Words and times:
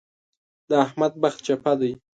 د 0.69 0.71
احمد 0.85 1.13
بخت 1.23 1.39
چپه 1.45 1.73
دی. 1.79 1.91